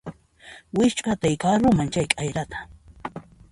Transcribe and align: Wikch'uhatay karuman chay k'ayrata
Wikch'uhatay 0.75 1.35
karuman 1.43 1.89
chay 1.93 2.07
k'ayrata 2.11 2.59